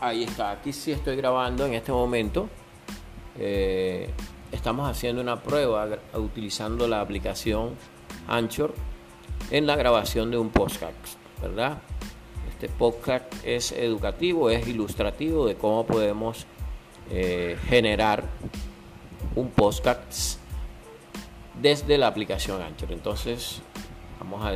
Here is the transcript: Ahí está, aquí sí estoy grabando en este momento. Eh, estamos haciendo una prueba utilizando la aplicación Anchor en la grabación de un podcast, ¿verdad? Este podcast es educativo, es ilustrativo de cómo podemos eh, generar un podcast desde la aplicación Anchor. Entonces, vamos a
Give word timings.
Ahí 0.00 0.22
está, 0.22 0.52
aquí 0.52 0.72
sí 0.72 0.92
estoy 0.92 1.14
grabando 1.16 1.66
en 1.66 1.74
este 1.74 1.92
momento. 1.92 2.48
Eh, 3.38 4.08
estamos 4.50 4.88
haciendo 4.88 5.20
una 5.20 5.42
prueba 5.42 5.98
utilizando 6.14 6.88
la 6.88 7.02
aplicación 7.02 7.76
Anchor 8.26 8.74
en 9.50 9.66
la 9.66 9.76
grabación 9.76 10.30
de 10.30 10.38
un 10.38 10.48
podcast, 10.48 10.96
¿verdad? 11.42 11.82
Este 12.48 12.70
podcast 12.70 13.30
es 13.44 13.72
educativo, 13.72 14.48
es 14.48 14.66
ilustrativo 14.66 15.46
de 15.46 15.56
cómo 15.56 15.84
podemos 15.84 16.46
eh, 17.10 17.58
generar 17.68 18.24
un 19.34 19.50
podcast 19.50 20.38
desde 21.60 21.98
la 21.98 22.06
aplicación 22.06 22.62
Anchor. 22.62 22.90
Entonces, 22.92 23.60
vamos 24.18 24.46
a 24.46 24.50